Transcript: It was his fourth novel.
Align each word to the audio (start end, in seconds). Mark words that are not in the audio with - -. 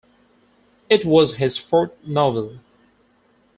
It 0.89 1.05
was 1.05 1.35
his 1.35 1.59
fourth 1.59 1.91
novel. 2.03 2.57